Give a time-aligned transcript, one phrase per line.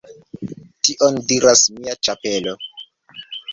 [0.87, 2.57] Tion diras mia ĉapelo